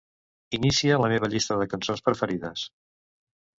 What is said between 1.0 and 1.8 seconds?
la meva llista de